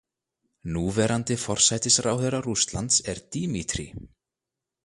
[0.77, 3.87] Núverandi forsætisráðherra Rússlands er Dímítrí.